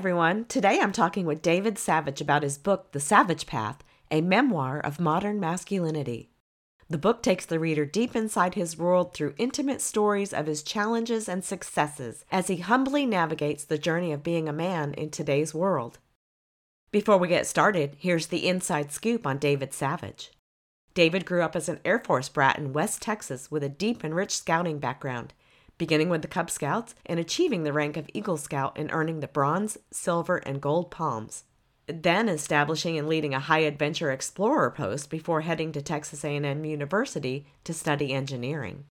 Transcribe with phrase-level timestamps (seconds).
[0.00, 4.80] Everyone, today I'm talking with David Savage about his book, The Savage Path, a memoir
[4.80, 6.30] of modern masculinity.
[6.88, 11.28] The book takes the reader deep inside his world through intimate stories of his challenges
[11.28, 15.98] and successes as he humbly navigates the journey of being a man in today's world.
[16.90, 20.30] Before we get started, here's the inside scoop on David Savage.
[20.94, 24.14] David grew up as an Air Force brat in West Texas with a deep and
[24.14, 25.34] rich scouting background
[25.80, 29.26] beginning with the Cub Scouts and achieving the rank of Eagle Scout and earning the
[29.26, 31.44] bronze, silver, and gold palms.
[31.86, 37.46] Then establishing and leading a high adventure explorer post before heading to Texas A&M University
[37.64, 38.84] to study engineering.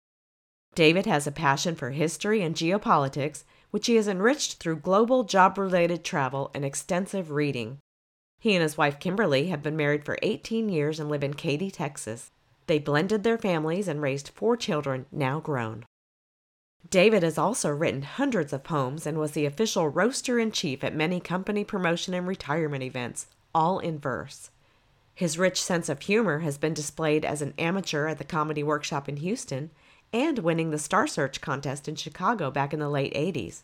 [0.75, 6.03] David has a passion for history and geopolitics, which he has enriched through global job-related
[6.03, 7.81] travel and extensive reading.
[8.41, 11.71] He and his wife Kimberly have been married for 18 years and live in Katy,
[11.71, 12.31] Texas.
[12.67, 15.85] They blended their families and raised four children, now grown.
[16.91, 20.95] David has also written hundreds of poems and was the official roaster in chief at
[20.95, 24.51] many company promotion and retirement events, all in verse.
[25.15, 29.09] His rich sense of humor has been displayed as an amateur at the Comedy Workshop
[29.09, 29.71] in Houston
[30.13, 33.63] and winning the Star Search contest in Chicago back in the late 80s.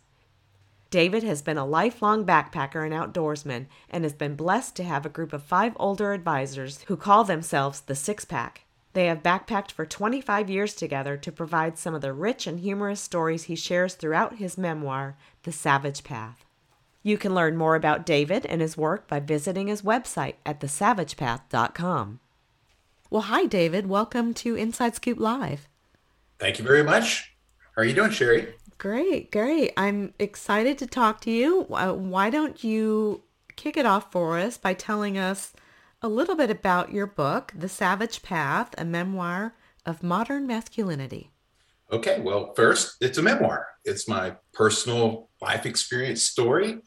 [0.91, 5.09] David has been a lifelong backpacker and outdoorsman and has been blessed to have a
[5.09, 8.64] group of five older advisors who call themselves the Six Pack.
[8.95, 13.01] They have backpacked for 25 years together to provide some of the rich and humorous
[13.01, 16.45] stories he shares throughout his memoir, The Savage Path.
[17.03, 22.21] You can learn more about David and his work by visiting his website at thesavagepath.com.
[23.09, 23.87] Well, hi, David.
[23.87, 25.67] Welcome to Inside Scoop Live.
[26.39, 27.35] Thank you very much.
[27.75, 28.53] How are you doing, Sherry?
[28.77, 29.73] Great, great.
[29.75, 31.67] I'm excited to talk to you.
[31.69, 33.23] Uh, why don't you
[33.57, 35.51] kick it off for us by telling us
[36.05, 39.55] a little bit about your book, The Savage Path, a memoir
[39.87, 41.31] of modern masculinity.
[41.91, 43.65] Okay, well, first, it's a memoir.
[43.85, 46.77] It's my personal life experience story.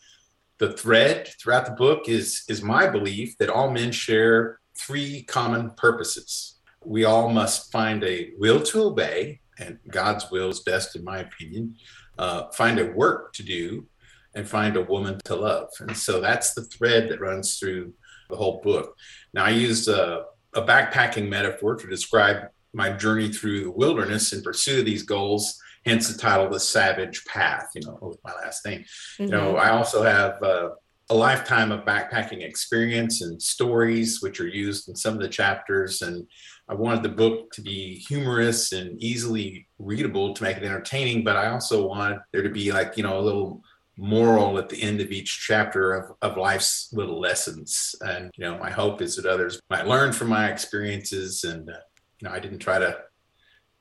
[0.58, 5.72] The thread throughout the book is, is my belief that all men share three common
[5.72, 6.60] purposes.
[6.84, 11.18] We all must find a will to obey, and God's will is best, in my
[11.18, 11.74] opinion.
[12.16, 13.88] Uh, find a work to do,
[14.36, 15.70] and find a woman to love.
[15.80, 17.94] And so that's the thread that runs through
[18.28, 18.94] the whole book.
[19.32, 20.24] Now, I used a,
[20.54, 25.60] a backpacking metaphor to describe my journey through the wilderness in pursuit of these goals
[25.84, 29.24] hence the title the savage path you know with my last name mm-hmm.
[29.24, 29.60] you know mm-hmm.
[29.60, 30.70] i also have uh,
[31.10, 36.02] a lifetime of backpacking experience and stories which are used in some of the chapters
[36.02, 36.26] and
[36.68, 41.36] i wanted the book to be humorous and easily readable to make it entertaining but
[41.36, 43.62] i also wanted there to be like you know a little
[43.98, 47.94] moral at the end of each chapter of, of life's little lessons.
[48.00, 51.42] And, you know, my hope is that others might learn from my experiences.
[51.44, 51.80] And, uh,
[52.20, 52.96] you know, I didn't try to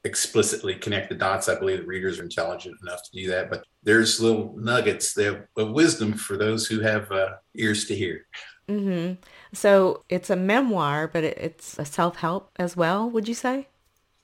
[0.03, 1.47] explicitly connect the dots.
[1.47, 3.51] I believe the readers are intelligent enough to do that.
[3.51, 8.25] But there's little nuggets there of wisdom for those who have uh, ears to hear.
[8.67, 9.21] Mm-hmm.
[9.53, 13.67] So it's a memoir, but it's a self help as well, would you say?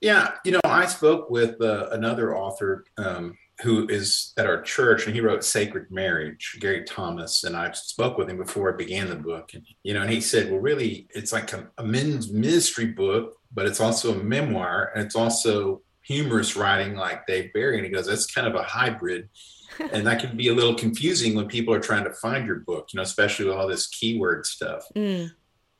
[0.01, 0.31] Yeah.
[0.43, 2.83] You know, I spoke with uh, another author.
[2.97, 7.71] Um, who is at our church and he wrote sacred marriage gary thomas and i
[7.71, 9.53] spoke with him before i began the book.
[9.53, 13.37] And you know and he said well really it's like a, a men's ministry book
[13.53, 17.77] but it's also a memoir and it's also humorous writing like dave barry.
[17.77, 19.29] And he goes that's kind of a hybrid
[19.91, 22.89] and that can be a little confusing when people are trying to find your book
[22.91, 24.83] you know especially with all this keyword stuff.
[24.95, 25.31] Mm.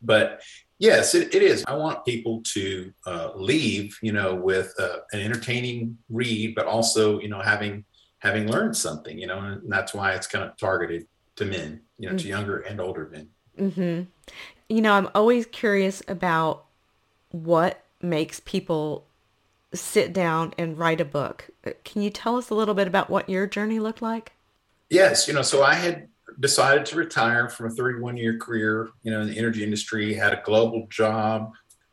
[0.02, 0.42] but
[0.79, 1.63] Yes, it, it is.
[1.67, 7.19] I want people to uh, leave, you know, with uh, an entertaining read, but also,
[7.19, 7.85] you know, having
[8.19, 12.08] having learned something, you know, and that's why it's kind of targeted to men, you
[12.08, 12.23] know, mm-hmm.
[12.23, 13.29] to younger and older men.
[13.59, 14.03] Mm-hmm.
[14.70, 16.66] You know, I'm always curious about
[17.31, 19.05] what makes people
[19.73, 21.49] sit down and write a book.
[21.84, 24.31] Can you tell us a little bit about what your journey looked like?
[24.90, 26.08] Yes, you know, so I had
[26.40, 30.34] decided to retire from a 31 year career, you know, in the energy industry, had
[30.34, 31.52] a global job.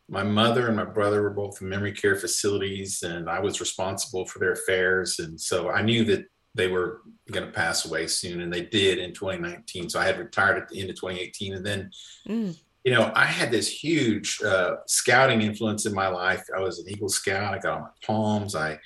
[0.09, 4.25] My mother and my brother were both in memory care facilities, and I was responsible
[4.25, 5.19] for their affairs.
[5.19, 7.01] And so I knew that they were
[7.31, 9.89] going to pass away soon, and they did in 2019.
[9.89, 11.55] So I had retired at the end of 2018.
[11.55, 11.91] And then,
[12.27, 12.57] mm.
[12.83, 16.43] you know, I had this huge uh, scouting influence in my life.
[16.55, 18.79] I was an Eagle Scout, I got on my palms, I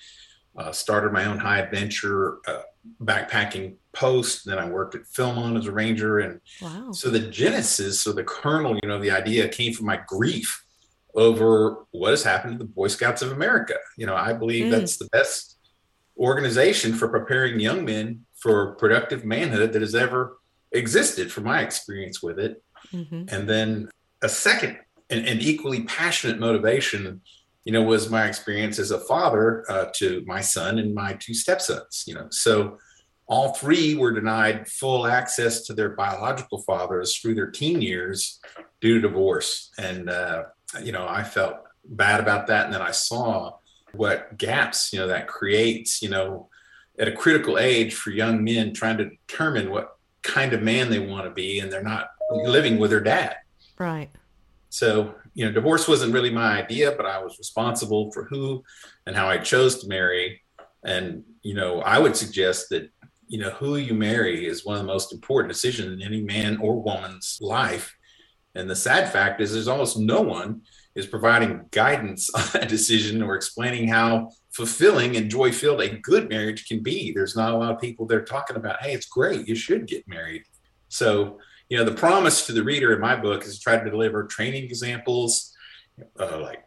[0.58, 2.62] uh, started my own high adventure uh,
[3.04, 4.46] backpacking Post.
[4.46, 6.20] Then I worked at Philmont as a ranger.
[6.20, 6.92] And wow.
[6.92, 10.64] so the genesis, so the kernel, you know, the idea came from my grief
[11.16, 13.76] over what has happened to the Boy Scouts of America.
[13.98, 14.72] You know, I believe mm.
[14.72, 15.58] that's the best
[16.18, 20.38] organization for preparing young men for productive manhood that has ever
[20.72, 22.62] existed, from my experience with it.
[22.94, 23.24] Mm-hmm.
[23.30, 23.90] And then
[24.22, 24.78] a second
[25.10, 27.22] and, and, equally passionate motivation,
[27.64, 31.34] you know, was my experience as a father uh, to my son and my two
[31.34, 32.04] stepsons.
[32.06, 32.78] You know, so
[33.28, 38.40] all three were denied full access to their biological fathers through their teen years
[38.82, 39.72] due to divorce.
[39.78, 40.44] And uh,
[40.84, 42.66] you know, I felt bad about that.
[42.66, 43.58] And then I saw
[43.94, 46.50] what gaps, you know, that creates, you know,
[47.00, 51.00] at a critical age for young men trying to determine what kind of man they
[51.00, 53.38] want to be and they're not living with their dad.
[53.78, 54.10] Right.
[54.70, 58.64] So, you know, divorce wasn't really my idea, but I was responsible for who
[59.06, 60.42] and how I chose to marry.
[60.84, 62.90] And, you know, I would suggest that,
[63.28, 66.58] you know, who you marry is one of the most important decisions in any man
[66.58, 67.96] or woman's life.
[68.54, 70.62] And the sad fact is, there's almost no one
[70.96, 76.30] is providing guidance on that decision or explaining how fulfilling and joy filled a good
[76.30, 77.12] marriage can be.
[77.12, 79.88] There's not a lot of people that are talking about, hey, it's great, you should
[79.88, 80.44] get married.
[80.88, 81.40] So,
[81.70, 84.24] you know, the promise to the reader in my book is to try to deliver
[84.26, 85.54] training examples,
[86.20, 86.64] uh, like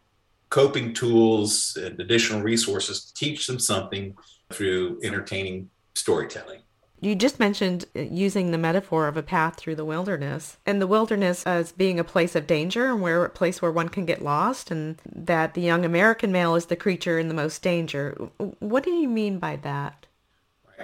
[0.50, 4.14] coping tools and additional resources to teach them something
[4.52, 6.60] through entertaining storytelling.
[7.00, 10.86] You just mentioned uh, using the metaphor of a path through the wilderness and the
[10.86, 14.22] wilderness as being a place of danger and where a place where one can get
[14.22, 18.16] lost and that the young American male is the creature in the most danger.
[18.58, 20.06] What do you mean by that?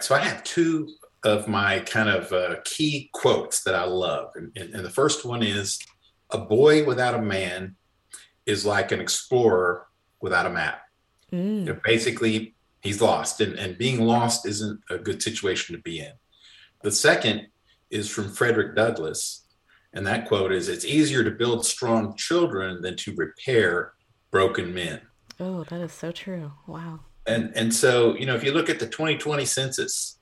[0.01, 0.89] So I have two
[1.25, 4.31] of my kind of uh, key quotes that I love.
[4.37, 5.79] And, and, and the first one is
[6.31, 7.77] a boy without a man
[8.47, 9.87] is like an explorer
[10.21, 10.83] without a map.
[11.33, 11.61] Mm.
[11.61, 12.54] You know, basically,
[12.85, 13.41] he's lost.
[13.41, 16.13] And, and being lost isn't a good situation to be in.
[16.83, 17.49] The second
[17.91, 19.47] is from frederick douglass.
[19.95, 23.95] And that quote is it's easier to build strong children than to repair
[24.31, 25.01] broken men.
[25.41, 26.53] Oh that is so true.
[26.67, 27.01] Wow.
[27.27, 30.19] And and so you know if you look at the 2020 census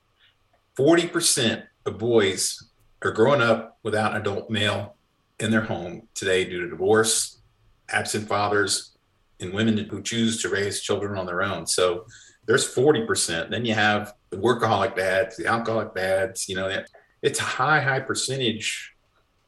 [0.77, 2.69] 40% of boys
[3.03, 4.95] are growing up without an adult male
[5.39, 7.41] in their home today due to divorce
[7.89, 8.95] absent fathers
[9.39, 11.67] and women who choose to raise children on their own.
[11.67, 12.05] So
[12.45, 13.49] there's 40%.
[13.49, 16.83] Then you have the workaholic dads, the alcoholic dads, you know,
[17.21, 18.93] it's a high, high percentage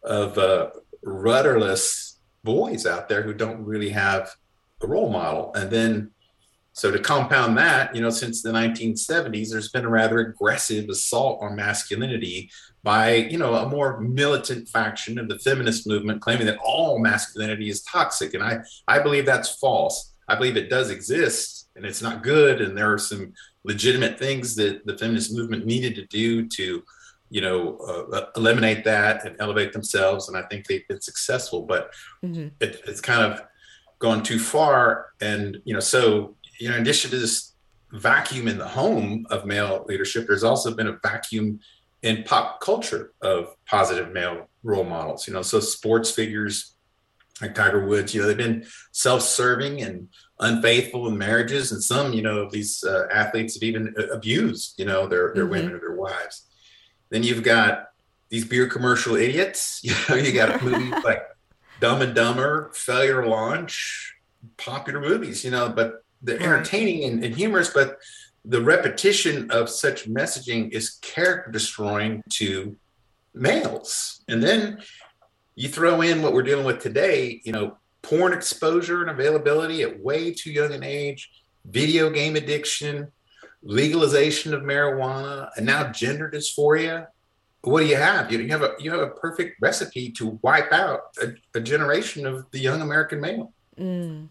[0.04, 0.70] of uh,
[1.04, 4.32] rudderless boys out there who don't really have
[4.82, 5.52] a role model.
[5.56, 6.12] And then,
[6.74, 11.42] so to compound that, you know, since the 1970s, there's been a rather aggressive assault
[11.42, 12.50] on masculinity
[12.84, 17.70] by, you know, a more militant faction of the feminist movement claiming that all masculinity
[17.70, 18.34] is toxic.
[18.34, 20.14] And I, I believe that's false.
[20.28, 22.62] I believe it does exist and it's not good.
[22.62, 23.34] And there are some
[23.64, 26.84] legitimate things that the feminist movement needed to do to,
[27.30, 30.28] you know, uh, uh, eliminate that and elevate themselves.
[30.30, 31.92] And I think they've been successful, but
[32.24, 32.48] mm-hmm.
[32.60, 33.42] it, it's kind of
[34.00, 35.08] gone too far.
[35.22, 37.54] And, you know, so, you know, in addition to this
[37.92, 41.60] vacuum in the home of male leadership, there's also been a vacuum
[42.04, 46.76] in pop culture of positive male role models, you know, so sports figures
[47.42, 50.08] like Tiger Woods, you know, they've been self-serving and
[50.40, 55.08] unfaithful in marriages, and some, you know, these uh, athletes have even abused, you know,
[55.08, 55.52] their their mm-hmm.
[55.52, 56.48] women or their wives.
[57.10, 57.90] Then you've got
[58.30, 59.82] these beer commercial idiots.
[59.84, 61.24] You know, you got movies like
[61.80, 64.16] Dumb and Dumber, Failure Launch,
[64.58, 65.44] popular movies.
[65.44, 68.00] You know, but they're entertaining and, and humorous, but
[68.44, 72.76] the repetition of such messaging is character destroying to
[73.34, 74.24] males.
[74.28, 74.82] And then
[75.56, 80.00] you throw in what we're dealing with today, you know, porn exposure and availability at
[80.00, 81.32] way too young an age,
[81.66, 83.12] video game addiction,
[83.64, 87.08] legalization of marijuana, and now gender dysphoria.
[87.62, 88.32] What do you have?
[88.32, 92.46] You have a you have a perfect recipe to wipe out a, a generation of
[92.52, 93.52] the young American male.
[93.80, 94.30] Mm.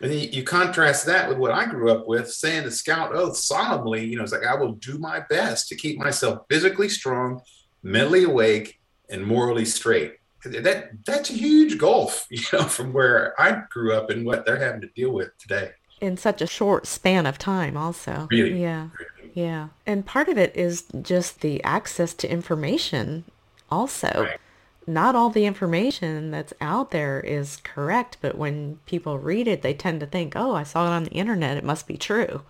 [0.00, 3.36] And you, you, contrast that with what I grew up with, saying the scout oath
[3.36, 7.40] solemnly, you know, it's like I will do my best to keep myself physically strong,
[7.82, 8.78] mentally awake,
[9.10, 14.10] and morally straight that that's a huge gulf, you know, from where I grew up
[14.10, 15.72] and what they're having to deal with today.
[16.00, 18.28] In such a short span of time, also.
[18.30, 18.62] Really?
[18.62, 18.88] Yeah.
[18.98, 19.32] Really.
[19.34, 19.68] Yeah.
[19.86, 23.24] And part of it is just the access to information,
[23.70, 24.10] also.
[24.14, 24.40] Right.
[24.86, 29.74] Not all the information that's out there is correct, but when people read it, they
[29.74, 31.58] tend to think, oh, I saw it on the internet.
[31.58, 32.42] It must be true.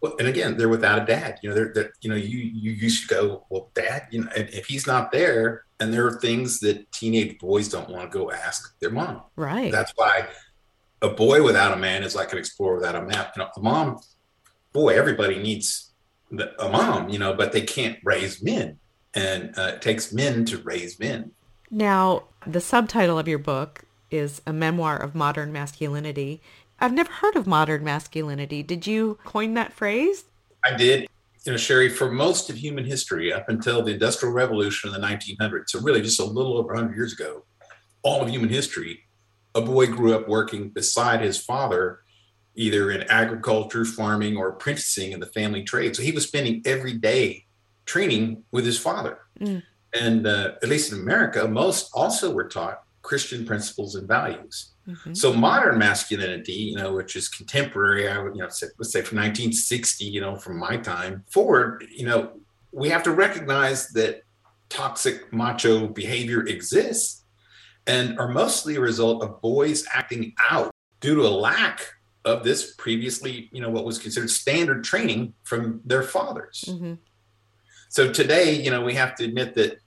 [0.00, 1.38] Well, and again, they're without a dad.
[1.42, 4.30] You know, they're, they're you know, you you used to go, well, dad, you know,
[4.34, 8.30] if he's not there, and there are things that teenage boys don't want to go
[8.30, 9.22] ask their mom.
[9.36, 9.72] Right.
[9.72, 10.28] That's why
[11.02, 13.32] a boy without a man is like an explorer without a map.
[13.36, 14.00] You know, a mom,
[14.72, 15.90] boy, everybody needs
[16.30, 18.78] the, a mom, you know, but they can't raise men.
[19.14, 21.32] And uh, it takes men to raise men.
[21.70, 26.40] Now, the subtitle of your book is A Memoir of Modern Masculinity.
[26.78, 28.62] I've never heard of modern masculinity.
[28.62, 30.24] Did you coin that phrase?
[30.64, 31.08] I did.
[31.44, 35.06] You know, Sherry, for most of human history, up until the Industrial Revolution in the
[35.06, 37.44] 1900s, so really just a little over 100 years ago,
[38.02, 39.00] all of human history,
[39.54, 42.00] a boy grew up working beside his father,
[42.54, 45.96] either in agriculture, farming, or apprenticing in the family trade.
[45.96, 47.46] So he was spending every day
[47.86, 49.18] training with his father.
[49.40, 49.62] Mm.
[49.94, 54.72] And uh, at least in America, most also were taught Christian principles and values.
[54.90, 55.14] Mm-hmm.
[55.14, 59.02] So modern masculinity, you know, which is contemporary, I would, you know, say, let's say
[59.02, 62.32] from 1960, you know, from my time forward, you know,
[62.72, 64.22] we have to recognize that
[64.68, 67.24] toxic macho behavior exists
[67.86, 70.70] and are mostly a result of boys acting out
[71.00, 71.80] due to a lack
[72.24, 76.64] of this previously, you know, what was considered standard training from their fathers.
[76.68, 76.94] Mm-hmm.
[77.88, 79.78] So today, you know, we have to admit that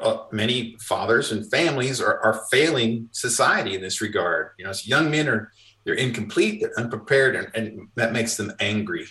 [0.00, 4.52] uh, many fathers and families are, are failing society in this regard.
[4.58, 5.52] You know, as young men are
[5.84, 9.06] they're incomplete, they're unprepared, and, and that makes them angry.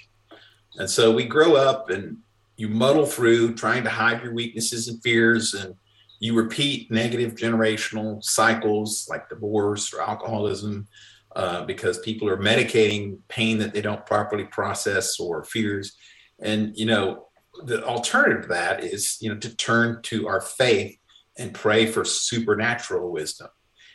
[0.78, 2.18] And so we grow up and
[2.56, 5.76] you muddle through trying to hide your weaknesses and fears and
[6.20, 10.88] you repeat negative generational cycles like divorce or alcoholism
[11.36, 15.96] uh, because people are medicating pain that they don't properly process or fears
[16.40, 17.27] and you know
[17.66, 20.98] the alternative to that is you know to turn to our faith
[21.38, 23.48] and pray for supernatural wisdom.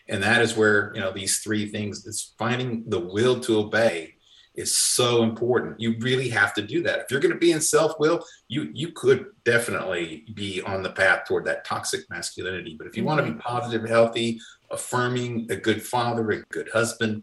[0.09, 4.15] And that is where you know these three things is finding the will to obey
[4.55, 5.81] is so important.
[5.81, 6.99] You really have to do that.
[7.01, 11.27] If you're going to be in self-will you you could definitely be on the path
[11.27, 12.75] toward that toxic masculinity.
[12.77, 13.17] But if you mm-hmm.
[13.17, 14.41] want to be positive healthy
[14.71, 17.23] affirming a good father a good husband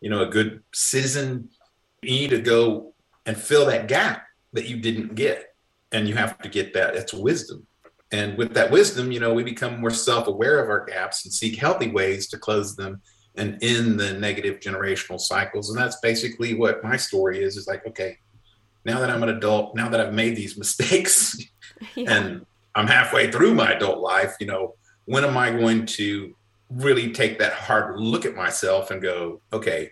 [0.00, 1.48] you know a good citizen
[2.02, 2.94] you need to go
[3.26, 5.54] and fill that gap that you didn't get
[5.92, 7.66] and you have to get that it's wisdom.
[8.12, 11.56] And with that wisdom you know we become more self-aware of our gaps and seek
[11.56, 13.00] healthy ways to close them
[13.34, 15.70] and end the negative generational cycles.
[15.70, 18.18] And that's basically what my story is is like okay
[18.84, 21.36] now that i'm an adult now that i've made these mistakes
[21.96, 22.12] yeah.
[22.12, 24.74] and i'm halfway through my adult life you know
[25.06, 26.34] when am i going to
[26.70, 29.90] really take that hard look at myself and go okay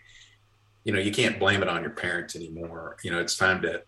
[0.84, 2.96] you know you can't blame it on your parents anymore.
[3.02, 3.82] You know it's time to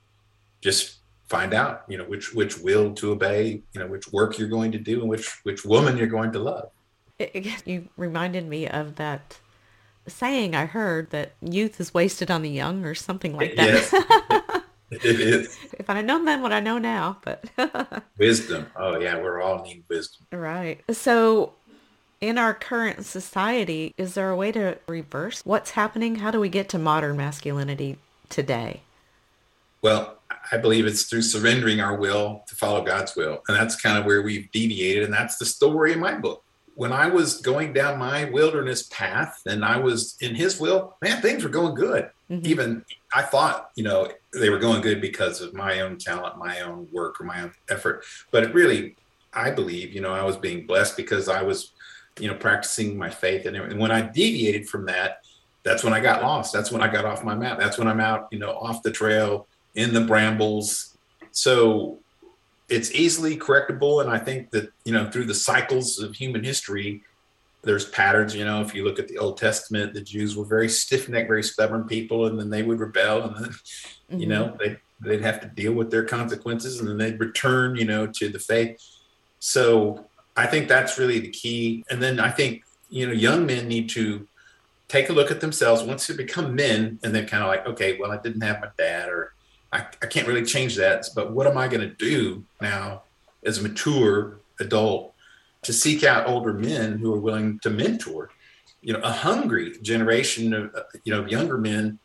[0.62, 0.98] just
[1.28, 4.72] find out you know which which will to obey you know which work you're going
[4.72, 6.70] to do and which which woman you're going to love.
[7.64, 9.38] You reminded me of that
[10.06, 13.66] saying i heard that youth is wasted on the young or something like that.
[13.92, 14.32] Yes.
[14.88, 15.58] It is.
[15.72, 17.44] If i'd known then what i know now but
[18.18, 18.66] wisdom.
[18.76, 20.26] Oh yeah we're all need wisdom.
[20.30, 20.80] Right.
[20.94, 21.54] So
[22.20, 26.16] in our current society is there a way to reverse what's happening?
[26.16, 28.82] How do we get to modern masculinity today
[29.82, 30.16] well
[30.52, 33.42] I believe it's through surrendering our will to follow God's will.
[33.48, 35.04] And that's kind of where we've deviated.
[35.04, 36.42] And that's the story in my book.
[36.74, 41.22] When I was going down my wilderness path and I was in his will, man,
[41.22, 42.10] things were going good.
[42.30, 42.46] Mm-hmm.
[42.46, 46.60] Even I thought, you know, they were going good because of my own talent, my
[46.60, 48.04] own work, or my own effort.
[48.30, 48.96] But it really,
[49.32, 51.72] I believe, you know, I was being blessed because I was,
[52.20, 53.46] you know, practicing my faith.
[53.46, 55.22] And, and when I deviated from that,
[55.62, 56.52] that's when I got lost.
[56.52, 57.58] That's when I got off my map.
[57.58, 60.96] That's when I'm out, you know, off the trail in the brambles.
[61.30, 61.98] So
[62.68, 64.00] it's easily correctable.
[64.00, 67.02] And I think that, you know, through the cycles of human history,
[67.62, 68.34] there's patterns.
[68.34, 71.28] You know, if you look at the Old Testament, the Jews were very stiff necked,
[71.28, 74.18] very stubborn people, and then they would rebel, and then, mm-hmm.
[74.18, 77.84] you know, they they'd have to deal with their consequences, and then they'd return, you
[77.84, 78.80] know, to the faith.
[79.40, 80.06] So
[80.36, 81.84] I think that's really the key.
[81.90, 84.26] And then I think you know, young men need to
[84.88, 87.98] take a look at themselves once they become men, and they're kind of like, okay,
[87.98, 89.34] well, I didn't have my dad, or
[89.72, 91.06] I, I can't really change that.
[91.14, 93.02] But what am I going to do now
[93.44, 95.12] as a mature adult
[95.62, 98.30] to seek out older men who are willing to mentor?
[98.82, 101.98] You know, a hungry generation of you know younger men,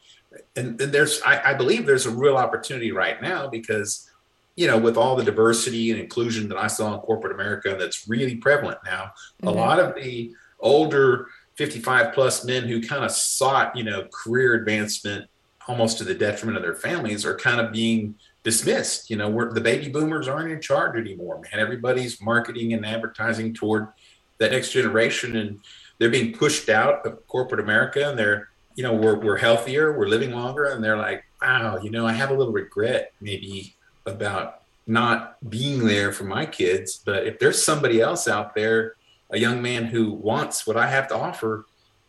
[0.55, 4.09] and, and there's I, I believe there's a real opportunity right now because
[4.55, 8.07] you know, with all the diversity and inclusion that I saw in corporate America that's
[8.07, 9.47] really prevalent now, mm-hmm.
[9.47, 14.55] a lot of the older 55 plus men who kind of sought, you know, career
[14.55, 15.27] advancement
[15.67, 19.09] almost to the detriment of their families are kind of being dismissed.
[19.09, 21.59] You know, the baby boomers aren't in charge anymore, man.
[21.59, 23.87] Everybody's marketing and advertising toward
[24.39, 25.59] that next generation, and
[25.99, 30.07] they're being pushed out of corporate America, and they're, you know, we're we're healthier, we're
[30.07, 33.75] living longer, and they're like, wow, you know, I have a little regret maybe
[34.05, 38.95] about not being there for my kids, but if there's somebody else out there,
[39.29, 41.65] a young man who wants what I have to offer,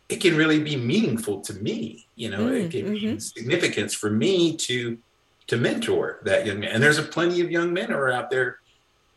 [0.09, 2.07] it can really be meaningful to me.
[2.15, 3.17] You know, mm, it can mm-hmm.
[3.17, 4.97] significance for me to to
[5.47, 6.69] to mentor that young man.
[6.71, 8.59] And there's a plenty of young men who are out there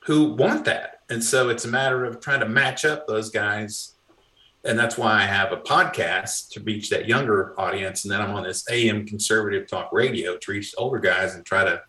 [0.01, 1.01] who want that.
[1.09, 3.95] And so it's a matter of trying to match up those guys.
[4.65, 8.05] And that's why I have a podcast to reach that younger audience.
[8.05, 11.65] And then I'm on this AM conservative talk radio to reach older guys and try
[11.65, 11.83] to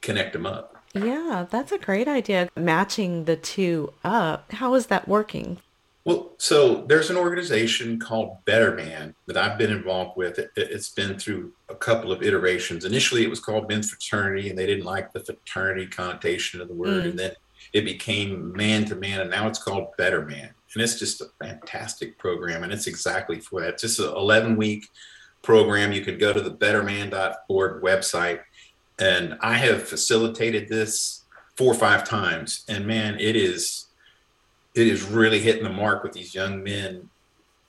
[0.00, 0.76] connect them up.
[0.94, 2.48] Yeah, that's a great idea.
[2.56, 4.52] Matching the two up.
[4.52, 5.58] How is that working?
[6.04, 10.38] Well, so there's an organization called Better Man that I've been involved with.
[10.38, 12.84] It, has been through a couple of iterations.
[12.84, 16.74] Initially, it was called Men's Fraternity, and they didn't like the fraternity connotation of the
[16.74, 17.04] word.
[17.04, 17.10] Mm.
[17.10, 17.32] And then
[17.72, 20.50] it became Man to Man, and now it's called Better Man.
[20.74, 23.74] And it's just a fantastic program, and it's exactly for that.
[23.74, 24.88] It's just an 11 week
[25.40, 25.92] program.
[25.92, 28.40] You can go to the betterman.org website
[28.98, 31.22] and I have facilitated this
[31.56, 33.86] four or five times, and man, it is
[34.74, 37.08] it is really hitting the mark with these young men.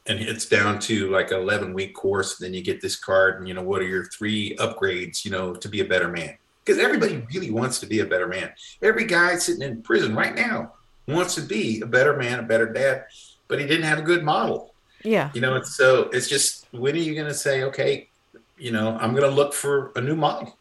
[0.07, 2.37] And it's down to like an 11 week course.
[2.37, 5.55] Then you get this card, and you know, what are your three upgrades, you know,
[5.55, 6.37] to be a better man?
[6.63, 8.51] Because everybody really wants to be a better man.
[8.81, 10.73] Every guy sitting in prison right now
[11.07, 13.05] wants to be a better man, a better dad,
[13.47, 14.73] but he didn't have a good model.
[15.03, 15.31] Yeah.
[15.33, 18.09] You know, so it's just when are you going to say, okay,
[18.57, 20.57] you know, I'm going to look for a new model?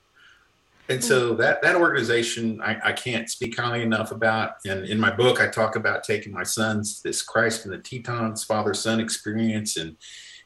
[0.88, 4.56] And so that that organization I, I, can't speak highly enough about.
[4.66, 8.44] And in my book, I talk about taking my sons this Christ in the Tetons
[8.44, 9.78] father son experience.
[9.78, 9.96] And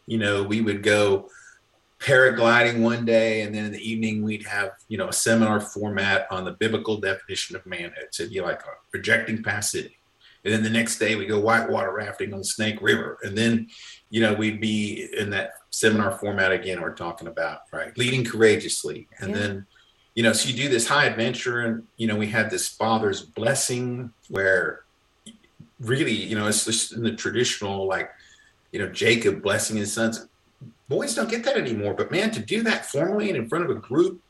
[0.06, 1.28] you know, we would go
[2.00, 6.28] paragliding one day, and then in the evening we'd have you know a seminar format
[6.30, 8.08] on the biblical definition of manhood.
[8.12, 9.96] So you like rejecting passivity.
[10.44, 13.66] And then the next day we go whitewater rafting on Snake River, and then
[14.10, 16.80] you know we'd be in that seminar format again.
[16.80, 19.36] We're talking about right leading courageously, and yeah.
[19.36, 19.66] then
[20.18, 23.22] you know, so you do this high adventure, and you know, we had this father's
[23.22, 24.82] blessing where
[25.78, 28.10] really, you know, it's just in the traditional, like,
[28.72, 30.26] you know, Jacob blessing his sons.
[30.88, 33.70] Boys don't get that anymore, but man, to do that formally and in front of
[33.70, 34.20] a group,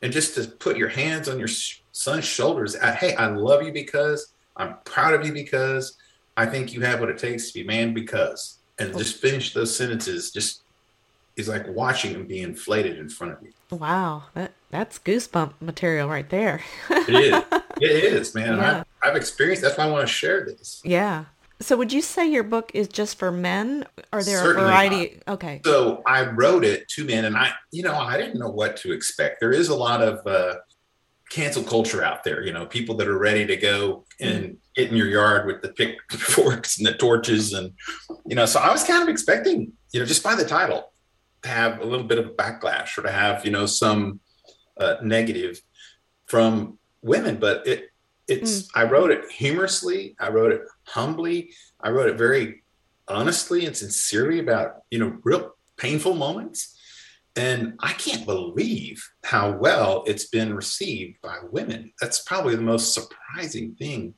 [0.00, 1.50] and just to put your hands on your
[1.92, 5.98] son's shoulders, at, hey, I love you because I'm proud of you because
[6.38, 9.28] I think you have what it takes to be man because, and just oh.
[9.28, 10.62] finish those sentences just
[11.36, 13.52] is like watching them be inflated in front of you.
[13.70, 16.62] Wow, that that's goosebump material right there.
[16.90, 17.44] it is.
[17.80, 18.58] It is, man.
[18.58, 18.84] Yeah.
[19.02, 19.62] I've, I've experienced.
[19.62, 20.82] That's why I want to share this.
[20.84, 21.24] Yeah.
[21.60, 23.86] So, would you say your book is just for men?
[24.12, 25.20] Are there Certainly a variety?
[25.26, 25.34] Not.
[25.34, 25.60] Okay.
[25.64, 28.92] So, I wrote it to men, and I, you know, I didn't know what to
[28.92, 29.40] expect.
[29.40, 30.56] There is a lot of uh,
[31.30, 32.42] cancel culture out there.
[32.42, 34.56] You know, people that are ready to go and mm.
[34.74, 37.72] get in your yard with the pitchforks and the torches, and
[38.26, 38.44] you know.
[38.44, 40.92] So, I was kind of expecting, you know, just by the title,
[41.42, 44.20] to have a little bit of a backlash or to have you know some
[44.80, 45.60] uh, negative
[46.26, 47.90] from women but it
[48.28, 48.68] it's mm.
[48.76, 50.14] i wrote it humorously.
[50.20, 51.52] I wrote it humbly.
[51.80, 52.62] I wrote it very
[53.08, 56.76] honestly and sincerely about you know real painful moments.
[57.36, 61.92] And i can't believe how well it's been received by women.
[62.00, 64.14] That's probably the most surprising thing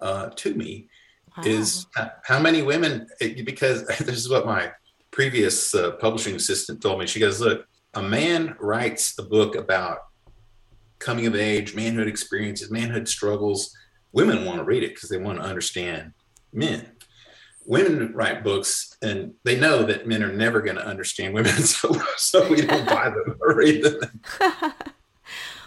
[0.00, 0.88] uh, to me
[1.36, 1.44] wow.
[1.46, 1.86] is
[2.24, 4.72] how many women because this is what my
[5.10, 7.66] previous uh, publishing assistant told me, she goes, Look,
[7.96, 10.00] a man writes a book about
[10.98, 13.74] coming of age, manhood experiences, manhood struggles.
[14.12, 16.12] Women want to read it because they want to understand
[16.52, 16.92] men.
[17.64, 22.00] Women write books and they know that men are never going to understand women, so,
[22.16, 24.20] so we don't buy them or read them.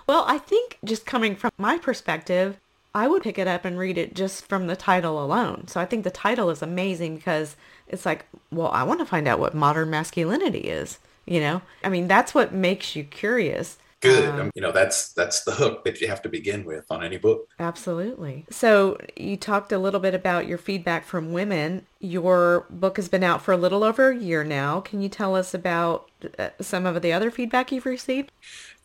[0.07, 2.59] well, I think just coming from my perspective,
[2.93, 5.67] I would pick it up and read it just from the title alone.
[5.67, 7.55] So I think the title is amazing because
[7.87, 10.99] it's like, well, I want to find out what modern masculinity is.
[11.29, 13.77] You know, I mean, that's what makes you curious.
[14.01, 14.29] Good.
[14.29, 17.17] Um, you know, that's that's the hook that you have to begin with on any
[17.17, 17.49] book.
[17.59, 18.45] Absolutely.
[18.49, 21.85] So you talked a little bit about your feedback from women.
[21.99, 24.79] Your book has been out for a little over a year now.
[24.79, 28.31] Can you tell us about uh, some of the other feedback you've received?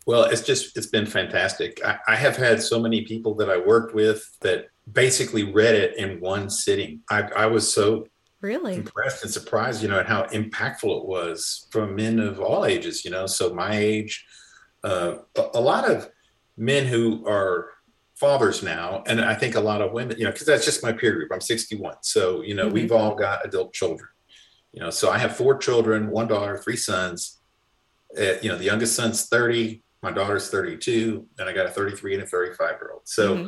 [0.05, 1.81] Well, it's just it's been fantastic.
[1.83, 5.97] I, I have had so many people that I worked with that basically read it
[5.97, 7.01] in one sitting.
[7.11, 8.07] I, I was so
[8.45, 8.75] really?
[8.75, 13.05] Impressed and surprised you know at how impactful it was from men of all ages
[13.05, 13.27] you know?
[13.27, 14.25] So my age
[14.85, 15.17] uh,
[15.55, 16.11] a, lot of
[16.59, 17.71] men who are
[18.17, 20.93] fathers now and i think a lot of women you know because that's just my
[20.93, 22.75] peer group i'm 61 so you know mm-hmm.
[22.75, 24.09] we've all got adult children
[24.73, 24.91] you know?
[24.91, 27.41] So i have four children one daughter three sons.
[28.17, 32.15] Uh, you know the youngest son's 30 my daughter's 32 and i got a 33
[32.15, 33.47] and a 35 year old so mm-hmm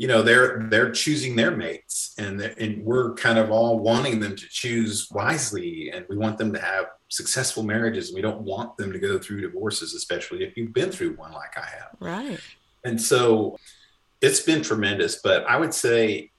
[0.00, 4.34] you know they're they're choosing their mates and and we're kind of all wanting them
[4.34, 8.14] to choose wisely and we want them to have successful marriages.
[8.14, 11.58] We don't want them to go through divorces especially if you've been through one like
[11.58, 11.90] i have.
[12.00, 12.40] Right.
[12.82, 13.58] And so
[14.22, 16.30] it's been tremendous but i would say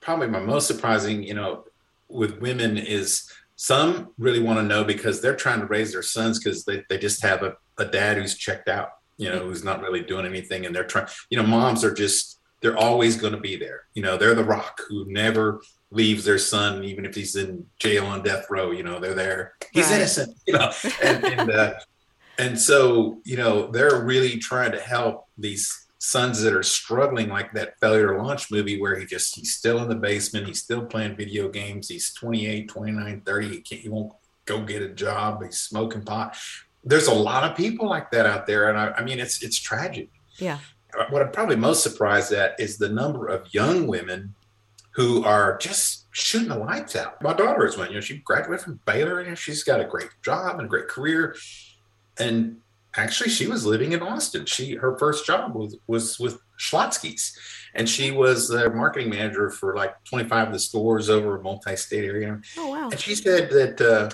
[0.00, 1.64] probably my most surprising you know
[2.08, 6.38] with women is some really want to know because they're trying to raise their sons
[6.38, 9.82] because they, they just have a, a dad who's checked out you know, who's not
[9.82, 11.06] really doing anything, and they're trying.
[11.28, 13.84] You know, moms are just they're always going to be there.
[13.94, 18.06] You know, they're the rock who never leaves their son, even if he's in jail
[18.06, 18.70] on death row.
[18.70, 19.54] You know, they're there.
[19.72, 19.96] He's right.
[19.96, 20.36] innocent.
[20.46, 21.74] You know, and and, uh,
[22.38, 27.52] and so you know they're really trying to help these sons that are struggling like
[27.52, 30.82] that failure to launch movie where he just he's still in the basement he's still
[30.82, 34.12] playing video games he's 28 29 30 he, can't, he won't
[34.46, 36.34] go get a job he's smoking pot
[36.84, 39.58] there's a lot of people like that out there and i, I mean it's it's
[39.58, 40.58] tragic yeah
[41.10, 44.34] what i'm probably most surprised at is the number of young women
[44.92, 48.64] who are just shooting the lights out my daughter is one you know she graduated
[48.64, 51.34] from baylor and she's got a great job and a great career
[52.18, 52.56] and
[52.96, 54.46] actually she was living in Austin.
[54.46, 57.36] She her first job was was with Schlotzsky's,
[57.74, 62.04] and she was the marketing manager for like 25 of the stores over a multi-state
[62.04, 62.40] area.
[62.56, 62.88] Oh wow!
[62.90, 64.10] And she said that uh,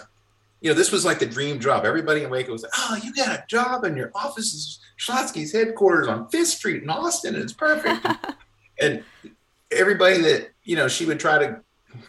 [0.66, 1.84] you know this was like the dream job.
[1.84, 5.52] Everybody in Waco was like, "Oh, you got a job, and your office is Schlotzsky's
[5.52, 8.04] headquarters on Fifth Street in Austin, and it's perfect."
[8.80, 9.04] and
[9.70, 11.60] everybody that you know she would try to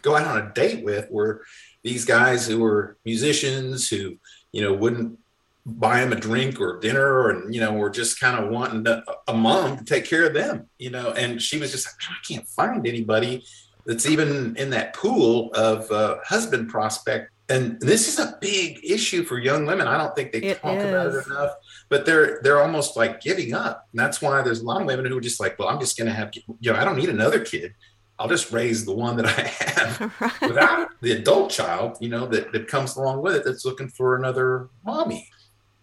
[0.02, 1.44] go out on a date with were
[1.84, 4.16] these guys who were musicians who
[4.50, 5.16] you know wouldn't
[5.64, 9.04] buy them a drink or dinner and you know we're just kind of wanting to,
[9.28, 12.14] a mom to take care of them you know and she was just like i
[12.26, 13.44] can't find anybody
[13.84, 19.24] that's even in that pool of uh, husband prospect and this is a big issue
[19.24, 20.84] for young women i don't think they it talk is.
[20.84, 21.52] about it enough
[21.88, 25.06] but they're they're almost like giving up and that's why there's a lot of women
[25.06, 27.08] who are just like well i'm just going to have you know i don't need
[27.08, 27.74] another kid
[28.20, 30.40] I'll just raise the one that I have right.
[30.40, 34.16] without the adult child, you know, that, that comes along with it that's looking for
[34.16, 35.28] another mommy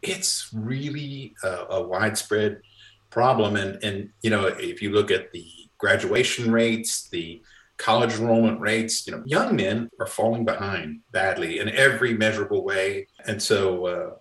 [0.07, 2.61] it's really a, a widespread
[3.09, 3.55] problem.
[3.55, 5.45] And, and, you know, if you look at the
[5.77, 7.41] graduation rates, the
[7.77, 13.07] college enrollment rates, you know, young men are falling behind badly in every measurable way.
[13.25, 14.11] And so uh,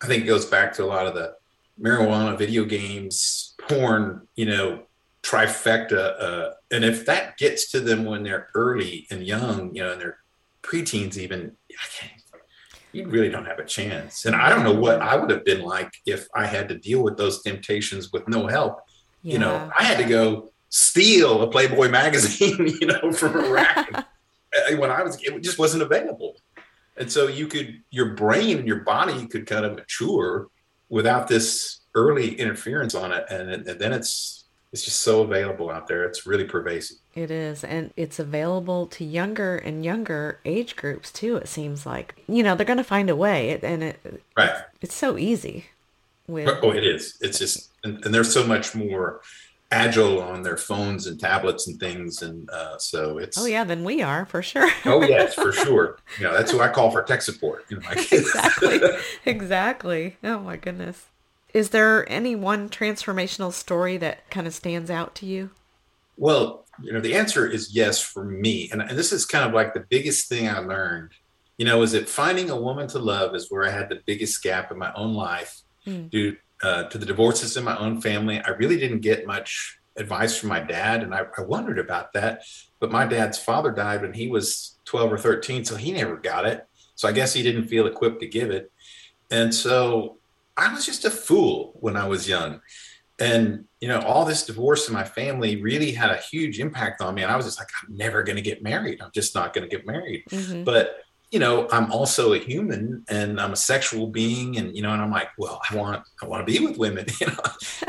[0.00, 1.34] I think it goes back to a lot of the
[1.80, 4.82] marijuana, video games, porn, you know,
[5.22, 6.20] trifecta.
[6.20, 10.00] Uh, and if that gets to them when they're early and young, you know, and
[10.00, 10.18] they're
[10.62, 12.22] preteens, even, I can't
[12.92, 14.26] you really don't have a chance.
[14.26, 17.02] And I don't know what I would have been like if I had to deal
[17.02, 18.80] with those temptations with no help.
[19.22, 19.32] Yeah.
[19.32, 24.06] You know, I had to go steal a Playboy magazine, you know, from a rack
[24.78, 26.36] when I was, it just wasn't available.
[26.96, 30.48] And so you could, your brain and your body could kind of mature
[30.88, 33.26] without this early interference on it.
[33.28, 36.04] And, and then it's, it's just so available out there.
[36.04, 36.96] It's really pervasive.
[37.14, 37.64] It is.
[37.64, 42.14] And it's available to younger and younger age groups too, it seems like.
[42.26, 43.58] You know, they're going to find a way.
[43.62, 44.62] And it, right.
[44.80, 45.66] it's so easy.
[46.26, 46.48] With...
[46.62, 47.18] Oh, it is.
[47.20, 49.20] It's just, and, and they're so much more
[49.72, 52.22] agile on their phones and tablets and things.
[52.22, 53.38] And uh, so it's.
[53.38, 54.70] Oh, yeah, than we are for sure.
[54.84, 55.98] oh, yes, for sure.
[56.18, 57.64] You know, that's who I call for tech support.
[57.68, 58.80] You know, exactly.
[59.24, 60.16] exactly.
[60.22, 61.06] Oh, my goodness.
[61.52, 65.50] Is there any one transformational story that kind of stands out to you?
[66.16, 68.70] Well, you know, the answer is yes for me.
[68.72, 71.10] And, and this is kind of like the biggest thing I learned,
[71.58, 74.42] you know, is that finding a woman to love is where I had the biggest
[74.42, 76.10] gap in my own life mm.
[76.10, 78.40] due uh, to the divorces in my own family.
[78.40, 81.02] I really didn't get much advice from my dad.
[81.02, 82.42] And I, I wondered about that.
[82.80, 86.46] But my dad's father died when he was 12 or 13, so he never got
[86.46, 86.66] it.
[86.94, 88.72] So I guess he didn't feel equipped to give it.
[89.30, 90.18] And so
[90.56, 92.60] I was just a fool when I was young.
[93.18, 97.14] And, you know, all this divorce in my family really had a huge impact on
[97.14, 97.22] me.
[97.22, 99.00] And I was just like, I'm never going to get married.
[99.00, 100.24] I'm just not going to get married.
[100.30, 100.64] Mm-hmm.
[100.64, 100.96] But,
[101.32, 104.58] you know, I'm also a human and I'm a sexual being.
[104.58, 107.06] And, you know, and I'm like, well, I want, I want to be with women,
[107.20, 107.38] you know?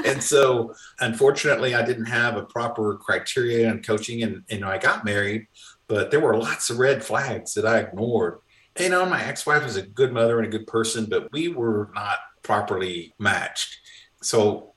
[0.06, 4.24] and so unfortunately, I didn't have a proper criteria and coaching.
[4.24, 5.48] And, you know, I got married,
[5.90, 8.40] but there were lots of red flags that I ignored.
[8.80, 11.50] You know, my ex wife was a good mother and a good person, but we
[11.50, 13.76] were not properly matched.
[14.22, 14.73] So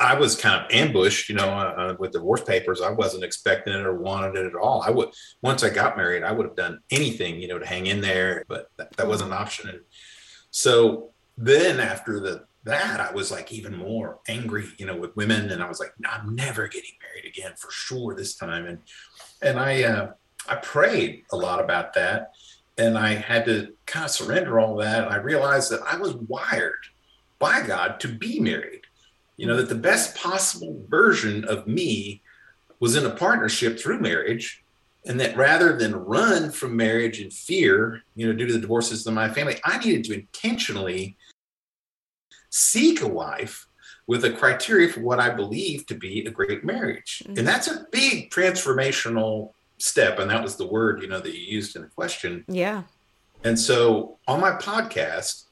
[0.00, 2.80] I was kind of ambushed, you know, uh, uh, with divorce papers.
[2.80, 4.82] I wasn't expecting it or wanted it at all.
[4.82, 5.08] I would,
[5.42, 8.44] once I got married, I would have done anything, you know, to hang in there,
[8.46, 9.70] but that, that wasn't an option.
[9.70, 9.80] And
[10.50, 15.50] so then after the, that, I was like even more angry, you know, with women.
[15.50, 18.66] And I was like, no, I'm never getting married again for sure this time.
[18.66, 18.78] And,
[19.42, 20.12] and I, uh,
[20.48, 22.32] I prayed a lot about that
[22.78, 25.04] and I had to kind of surrender all that.
[25.04, 26.86] And I realized that I was wired
[27.38, 28.82] by God to be married.
[29.38, 32.22] You know, that the best possible version of me
[32.80, 34.62] was in a partnership through marriage.
[35.06, 39.06] And that rather than run from marriage in fear, you know, due to the divorces
[39.06, 41.16] in my family, I needed to intentionally
[42.50, 43.68] seek a wife
[44.06, 47.22] with a criteria for what I believe to be a great marriage.
[47.24, 47.38] Mm-hmm.
[47.38, 51.44] And that's a big transformational step and that was the word you know that you
[51.56, 52.82] used in the question yeah
[53.44, 55.44] and so on my podcast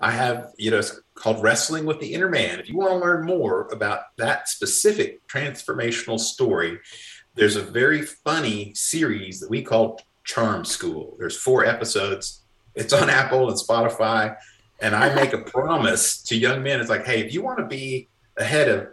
[0.00, 0.80] I have, you know,
[1.18, 2.60] called Wrestling with the Inner Man.
[2.60, 6.78] If you want to learn more about that specific transformational story,
[7.34, 11.16] there's a very funny series that we call Charm School.
[11.18, 12.42] There's four episodes.
[12.74, 14.36] It's on Apple and Spotify.
[14.80, 16.80] And I make a promise to young men.
[16.80, 18.88] It's like, hey, if you want to be ahead of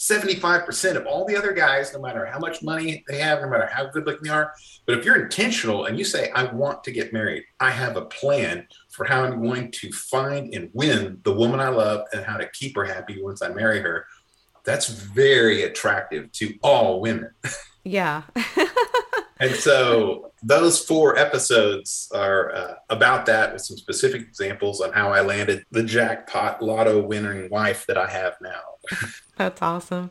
[0.00, 3.66] 75% of all the other guys, no matter how much money they have, no matter
[3.66, 4.54] how good looking they are.
[4.86, 8.06] But if you're intentional and you say, I want to get married, I have a
[8.06, 8.66] plan
[9.00, 12.46] for how I'm going to find and win the woman I love and how to
[12.50, 14.04] keep her happy once I marry her.
[14.64, 17.30] That's very attractive to all women.
[17.82, 18.24] Yeah.
[19.40, 25.14] and so those four episodes are uh, about that with some specific examples on how
[25.14, 28.60] I landed the jackpot lotto winning wife that I have now.
[29.38, 30.10] That's awesome.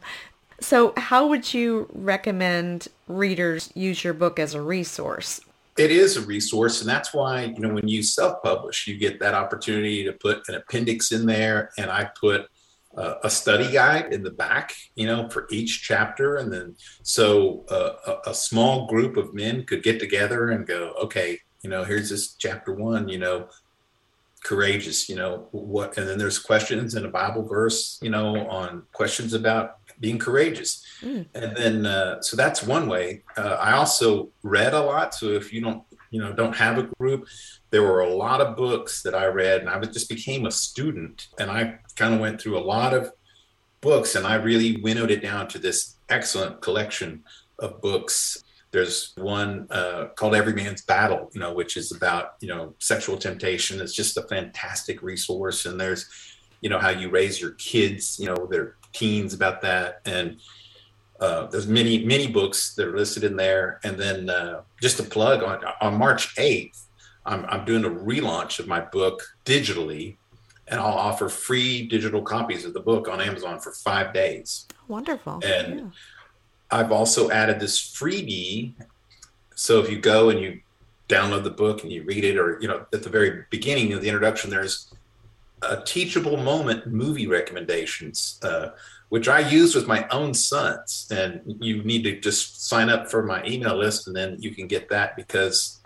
[0.62, 5.42] So, how would you recommend readers use your book as a resource?
[5.80, 9.34] It is a resource, and that's why you know when you self-publish, you get that
[9.34, 12.50] opportunity to put an appendix in there, and I put
[12.98, 17.64] uh, a study guide in the back, you know, for each chapter, and then so
[17.72, 17.94] uh,
[18.26, 22.10] a, a small group of men could get together and go, okay, you know, here's
[22.10, 23.48] this chapter one, you know,
[24.44, 28.84] courageous you know what and then there's questions in a bible verse you know on
[28.94, 31.26] questions about being courageous mm.
[31.34, 33.24] and then uh, so that's one way.
[33.38, 35.14] Uh, i also read a lot.
[35.14, 37.28] So if you don't you know don't have a group
[37.70, 41.28] there were a lot of books that i read and i just became a student.
[41.40, 43.12] And i kind of went through a lot of
[43.82, 47.24] books and i really winnowed it down to this excellent collection
[47.60, 48.44] of books.
[48.72, 53.18] There's one uh, called Every Man's Battle, you know, which is about you know sexual
[53.18, 53.82] temptation.
[53.82, 56.08] It's just a fantastic resource, and there's
[56.62, 60.40] you know how you raise your kids, you know, their teens about that, and
[61.20, 63.80] uh, there's many many books that are listed in there.
[63.84, 66.82] And then uh, just a plug on on March 8th,
[67.26, 70.18] I'm, I'm doing a relaunch of my book digitally,
[70.68, 74.66] and I'll offer free digital copies of the book on Amazon for five days.
[74.88, 75.42] Wonderful.
[75.44, 75.86] And yeah
[76.72, 78.74] I've also added this freebie.
[79.56, 80.62] So if you go and you
[81.08, 84.02] download the book and you read it, or you know, at the very beginning of
[84.02, 84.94] the introduction, there's
[85.62, 88.70] a teachable moment movie recommendations, uh,
[89.10, 91.08] which I use with my own sons.
[91.12, 94.68] And you need to just sign up for my email list, and then you can
[94.68, 95.82] get that because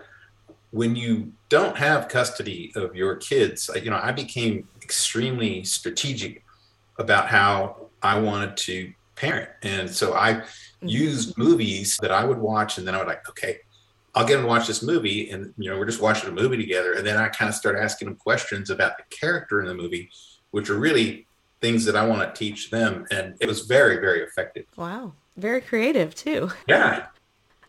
[0.72, 6.44] when you don't have custody of your kids, uh, you know, I became extremely strategic
[6.98, 10.88] about how I wanted to parent, and so I mm-hmm.
[10.88, 13.58] used movies that I would watch, and then I would like, okay,
[14.16, 16.58] I'll get them to watch this movie, and you know, we're just watching a movie
[16.58, 19.76] together, and then I kind of start asking them questions about the character in the
[19.76, 20.10] movie,
[20.50, 21.28] which are really
[21.64, 24.66] things that I want to teach them, and it was very, very effective.
[24.76, 26.52] Wow, very creative too.
[26.68, 27.08] Yeah.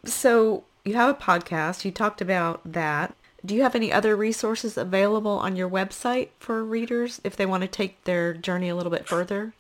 [0.05, 1.85] So you have a podcast.
[1.85, 3.15] You talked about that.
[3.47, 7.63] Do you have any other resources available on your website for readers if they want
[7.63, 9.53] to take their journey a little bit further?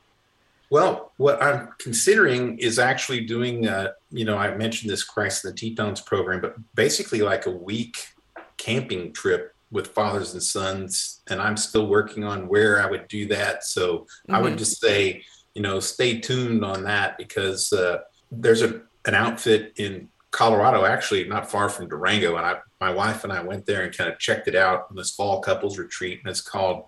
[0.68, 5.52] Well, what I'm considering is actually doing, uh, you know, I mentioned this Christ in
[5.52, 8.08] the Tetons program, but basically like a week
[8.56, 11.20] camping trip with fathers and sons.
[11.26, 13.64] And I'm still working on where I would do that.
[13.64, 14.34] So mm-hmm.
[14.34, 14.58] I would mm-hmm.
[14.58, 17.98] just say, you know, stay tuned on that because uh,
[18.30, 22.36] there's a, an outfit in Colorado, actually not far from Durango.
[22.36, 24.96] And I, my wife and I went there and kind of checked it out on
[24.96, 26.20] this fall couples retreat.
[26.22, 26.84] And it's called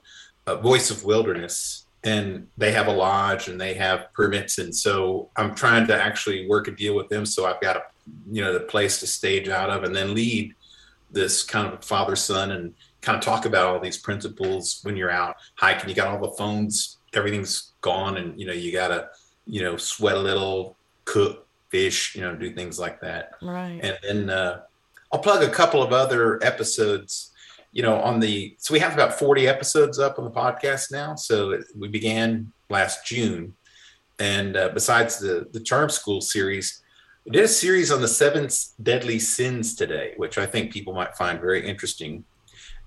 [0.47, 5.29] uh, Voice of Wilderness and they have a lodge and they have permits and so
[5.37, 7.83] i'm trying to actually work a deal with them so i've got a
[8.31, 10.55] you know the place to stage out of and then lead
[11.11, 15.11] this kind of father son and kind of talk about all these principles when you're
[15.11, 15.89] out hiking.
[15.89, 19.09] You got all the phones everything's gone and you know you gotta
[19.47, 23.33] you know sweat a little cook fish you know do things like that.
[23.43, 23.81] Right.
[23.83, 24.61] And then uh,
[25.13, 27.33] i'll plug a couple of other episodes.
[27.73, 31.15] You know, on the so we have about 40 episodes up on the podcast now.
[31.15, 33.55] So we began last June,
[34.19, 36.83] and uh, besides the the Charm School series,
[37.27, 38.49] we did a series on the seven
[38.85, 42.25] deadly sins today, which I think people might find very interesting.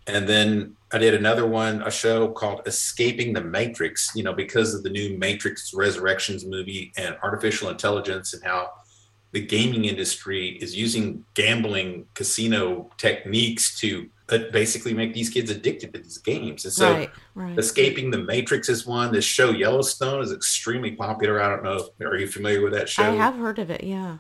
[0.08, 4.74] And then I did another one, a show called Escaping the Matrix, you know, because
[4.74, 8.72] of the new Matrix Resurrections movie and artificial intelligence and how
[9.34, 15.94] the gaming industry is using gambling casino techniques to uh, basically make these kids addicted
[15.94, 16.64] to these games.
[16.64, 17.60] And so, right, right.
[17.60, 19.12] escaping the Matrix is one.
[19.12, 21.42] This show Yellowstone is extremely popular.
[21.42, 21.90] I don't know.
[22.08, 23.04] Are you familiar with that show?
[23.04, 23.84] I have heard of it.
[23.84, 24.18] Yeah.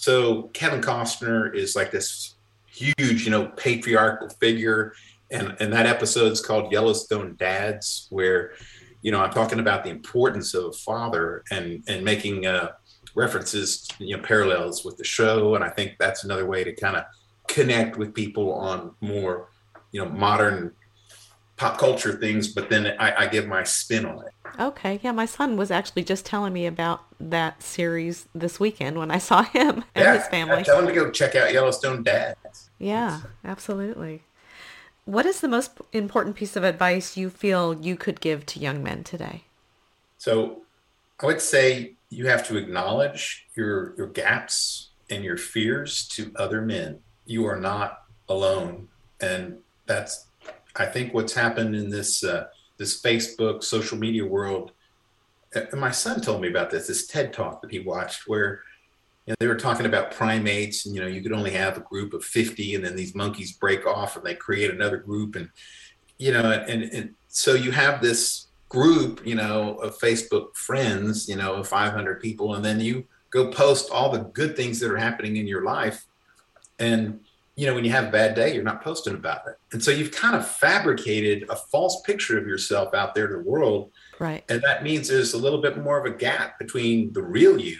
[0.00, 4.94] So Kevin Costner is like this huge, you know, patriarchal figure,
[5.30, 8.52] and and that episode is called Yellowstone Dads, where
[9.02, 12.72] you know I'm talking about the importance of a father and and making uh,
[13.16, 16.96] references, you know, parallels with the show, and I think that's another way to kind
[16.96, 17.04] of
[17.48, 19.48] connect with people on more,
[19.90, 20.74] you know, modern
[21.58, 24.32] pop culture things, but then I, I give my spin on it.
[24.58, 29.10] Okay, yeah, my son was actually just telling me about that series this weekend when
[29.10, 30.64] I saw him and yeah, his family.
[30.64, 32.70] Tell him to go check out Yellowstone Dads.
[32.78, 34.22] Yeah, absolutely.
[35.04, 38.82] What is the most important piece of advice you feel you could give to young
[38.82, 39.44] men today?
[40.16, 40.62] So,
[41.20, 46.60] I would say you have to acknowledge your your gaps and your fears to other
[46.60, 47.00] men.
[47.26, 48.88] You are not alone,
[49.20, 50.27] and that's
[50.76, 54.72] I think what's happened in this uh, this Facebook social media world.
[55.54, 58.62] And my son told me about this this TED talk that he watched where
[59.26, 61.80] you know, they were talking about primates and you know you could only have a
[61.80, 65.50] group of 50 and then these monkeys break off and they create another group and
[66.16, 71.36] you know and, and so you have this group you know of facebook friends you
[71.36, 74.96] know of 500 people and then you go post all the good things that are
[74.96, 76.06] happening in your life
[76.78, 77.20] and
[77.58, 79.56] you know, when you have a bad day, you're not posting about it.
[79.72, 83.42] And so you've kind of fabricated a false picture of yourself out there to the
[83.42, 83.90] world.
[84.20, 84.44] Right.
[84.48, 87.78] And that means there's a little bit more of a gap between the real you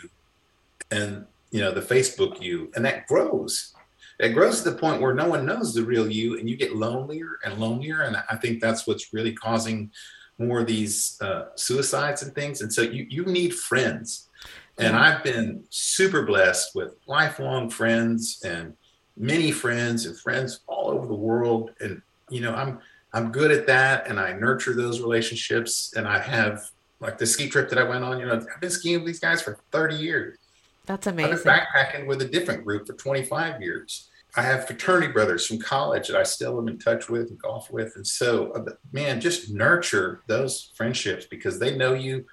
[0.90, 2.72] and, you know, the Facebook you.
[2.74, 3.72] And that grows.
[4.18, 6.74] It grows to the point where no one knows the real you and you get
[6.74, 8.02] lonelier and lonelier.
[8.02, 9.92] And I think that's what's really causing
[10.38, 12.62] more of these uh, suicides and things.
[12.62, 14.28] And so you, you need friends.
[14.76, 18.74] And I've been super blessed with lifelong friends and
[19.18, 21.72] many friends and friends all over the world.
[21.80, 22.00] And
[22.30, 22.78] you know i'm
[23.12, 25.92] i'm good at that and i nurture those relationships.
[25.96, 28.70] And i have like the ski trip that i went on you know i've been
[28.70, 30.38] skiing with these guys for 30 years.
[30.86, 34.08] That's amazing i've been backpacking with a different group for 25 years.
[34.36, 37.70] I have fraternity brothers from college that i still am in touch with and golf
[37.70, 37.96] with.
[37.96, 42.24] And so uh, man just nurture those friendships because they know you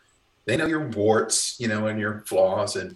[0.45, 2.75] they know your warts you know and your flaws.
[2.75, 2.95] And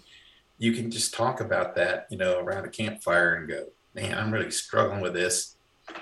[0.57, 4.31] you can just talk about that you know around a campfire and go man, I'm
[4.31, 5.55] really struggling with this.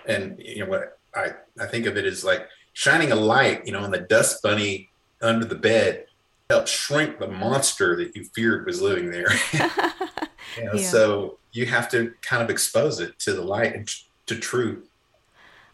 [0.05, 3.71] And you know what I, I think of it as like shining a light, you
[3.71, 4.89] know, on the dust bunny
[5.21, 6.05] under the bed
[6.49, 9.27] helps shrink the monster that you feared was living there.
[10.57, 10.89] you know, yeah.
[10.89, 13.89] So you have to kind of expose it to the light and
[14.27, 14.87] to truth.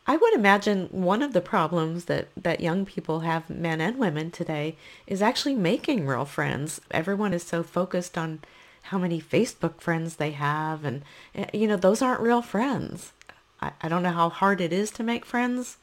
[0.06, 4.32] I would imagine one of the problems that, that young people have, men and women
[4.32, 4.76] today,
[5.08, 6.82] is actually making real friends.
[6.92, 8.40] Everyone is so focused on
[8.84, 10.84] how many Facebook friends they have.
[10.84, 11.04] And,
[11.36, 13.14] eh, you know, those aren't real friends.
[13.62, 15.78] I, I don't know how hard it is to make friends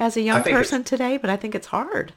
[0.00, 2.12] as a young person today, but I think it's hard.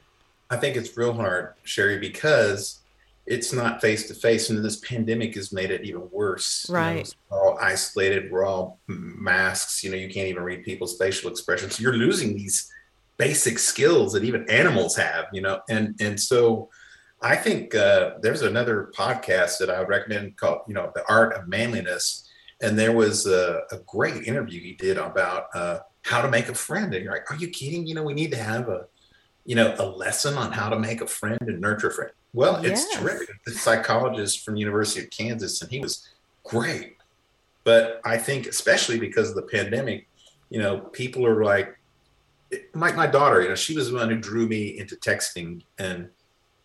[0.50, 2.80] I think it's real hard, Sherry, because
[3.26, 6.66] it's not face to face, and this pandemic has made it even worse.
[6.70, 8.32] Right, you know, we're all isolated.
[8.32, 9.84] We're all masks.
[9.84, 11.78] You know, you can't even read people's facial expressions.
[11.78, 12.72] You're losing these
[13.18, 15.26] basic skills that even animals have.
[15.34, 16.70] You know, and and so
[17.20, 21.34] I think uh, there's another podcast that I would recommend called, you know, The Art
[21.34, 22.28] of Manliness.
[22.60, 26.54] And there was a, a great interview he did about uh, how to make a
[26.54, 26.94] friend.
[26.94, 27.86] And you're like, are you kidding?
[27.86, 28.86] You know, we need to have a,
[29.44, 32.12] you know, a lesson on how to make a friend and nurture a friend.
[32.34, 32.84] Well, yes.
[32.84, 33.42] it's terrific.
[33.44, 36.08] The psychologist from University of Kansas, and he was
[36.44, 36.96] great.
[37.64, 40.08] But I think, especially because of the pandemic,
[40.50, 41.78] you know, people are like,
[42.74, 46.08] like my daughter, you know, she was the one who drew me into texting and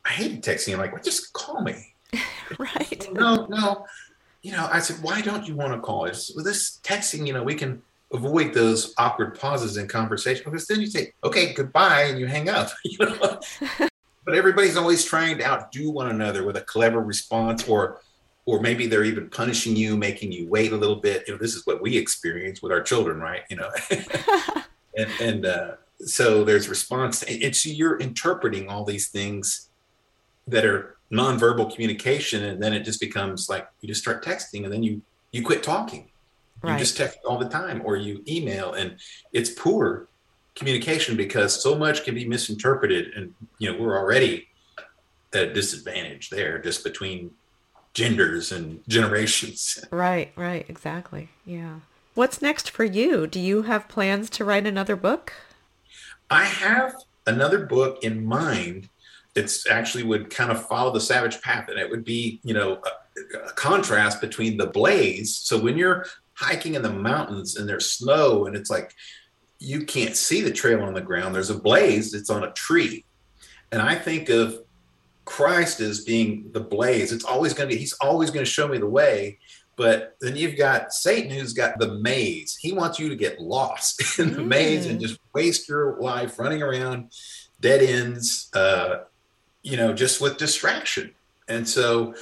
[0.06, 0.74] I hated texting.
[0.74, 1.94] I'm like, well, just call me.
[2.60, 3.08] right.
[3.13, 3.86] No, no.
[4.42, 6.06] You know, I said, why don't you want to call?
[6.06, 7.82] It's, with this texting, you know, we can
[8.13, 12.50] avoid those awkward pauses in conversation because then you say, okay, goodbye, and you hang
[12.50, 12.70] up.
[12.84, 13.39] You know?
[14.26, 18.02] but everybody's always trying to outdo one another with a clever response or
[18.46, 21.24] or maybe they're even punishing you, making you wait a little bit.
[21.26, 23.44] You know, this is what we experience with our children, right?
[23.50, 23.70] You know,
[24.98, 27.24] and, and uh, so there's response.
[27.24, 29.70] And so you're interpreting all these things
[30.48, 34.74] that are nonverbal communication and then it just becomes like you just start texting and
[34.74, 35.02] then you
[35.32, 36.10] you quit talking.
[36.66, 38.96] You just text all the time or you email and
[39.34, 40.08] it's poor
[40.56, 44.48] communication because so much can be misinterpreted and you know we're already
[45.34, 47.32] at a disadvantage there just between
[47.94, 49.84] genders and generations.
[49.92, 51.80] Right right exactly yeah.
[52.14, 53.28] What's next for you?
[53.28, 55.34] Do you have plans to write another book?
[56.30, 58.88] I have another book in mind
[59.36, 62.80] it's actually would kind of follow the savage path and it would be you know
[62.86, 66.05] a, a, contrast between the blaze so when you're
[66.36, 68.93] hiking in the mountains and there's snow and it's like
[69.60, 73.05] you can't see the trail on the ground there's a blaze it's on a tree
[73.72, 74.60] and i think of
[75.26, 78.68] christ as being the blaze it's always going to be he's always going to show
[78.68, 79.38] me the way
[79.76, 84.01] but then you've got satan who's got the maze he wants you to get lost
[84.20, 84.47] in the mm.
[84.47, 85.01] maze and mm.
[85.01, 87.10] just waste your life running around
[87.62, 88.97] dead ends uh,
[89.64, 91.11] you know, just with distraction.
[91.47, 92.14] And so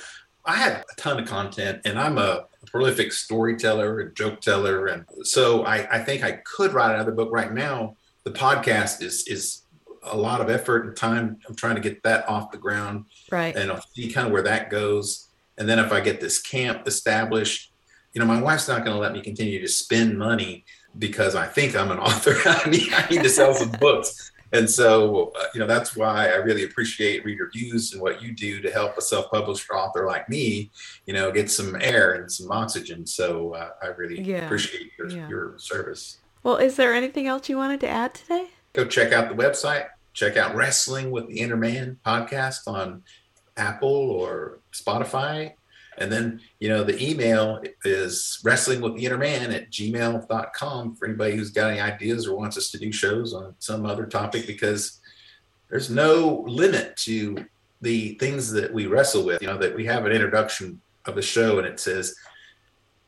[0.45, 4.87] I had a ton of content and I'm a prolific storyteller and joke teller.
[4.87, 9.27] And so I, I think I could write another book right now, the podcast is
[9.27, 9.63] is
[10.03, 11.37] a lot of effort and time.
[11.47, 13.55] I'm trying to get that off the ground, right?
[13.55, 15.27] And I'll see kind of where that goes.
[15.57, 17.71] And then if I get this camp established,
[18.13, 20.65] you know, my wife's not going to let me continue to spend money
[20.97, 22.35] because I think I'm an author.
[22.45, 24.31] I need, I need to sell some books.
[24.53, 28.33] And so, uh, you know, that's why I really appreciate reader views and what you
[28.33, 30.71] do to help a self-published author like me,
[31.05, 33.05] you know, get some air and some oxygen.
[33.05, 34.45] So uh, I really yeah.
[34.45, 35.29] appreciate your, yeah.
[35.29, 36.17] your service.
[36.43, 38.47] Well, is there anything else you wanted to add today?
[38.73, 39.87] Go check out the website.
[40.13, 43.03] Check out Wrestling with the Inner Man podcast on
[43.55, 45.53] Apple or Spotify.
[46.01, 51.05] And then, you know, the email is wrestling with the inner man at gmail.com for
[51.05, 54.47] anybody who's got any ideas or wants us to do shows on some other topic
[54.47, 54.99] because
[55.69, 57.45] there's no limit to
[57.81, 59.41] the things that we wrestle with.
[59.41, 62.15] You know, that we have an introduction of the show and it says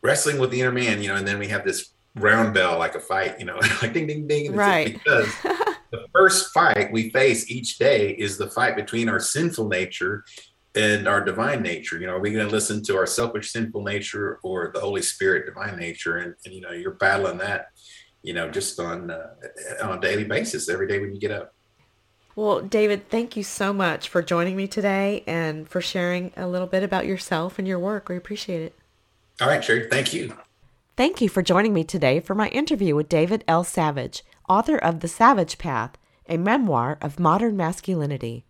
[0.02, 2.96] wrestling with the inner man, you know, and then we have this round bell like
[2.96, 4.54] a fight, you know, like ding, ding, ding.
[4.54, 4.94] right.
[4.94, 5.28] Because
[5.92, 10.24] the first fight we face each day is the fight between our sinful nature
[10.76, 12.00] and our divine nature.
[12.00, 15.02] You know, are we going to listen to our selfish, sinful nature or the Holy
[15.02, 16.18] Spirit, divine nature?
[16.18, 17.68] And, and you know, you're battling that,
[18.22, 19.36] you know, just on uh,
[19.84, 21.54] on a daily basis, every day when you get up.
[22.36, 26.66] Well, David, thank you so much for joining me today and for sharing a little
[26.66, 28.10] bit about yourself and your work.
[28.10, 28.76] We appreciate it.
[29.40, 29.88] All right, Sherry.
[29.88, 30.36] Thank you.
[30.98, 33.64] Thank you for joining me today for my interview with David L.
[33.64, 35.98] Savage, author of The Savage Path,
[36.28, 38.46] a memoir of modern masculinity.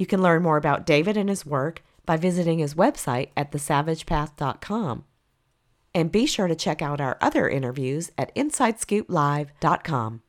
[0.00, 5.04] You can learn more about David and his work by visiting his website at thesavagepath.com.
[5.94, 10.22] And be sure to check out our other interviews at InsideScoopLive.com.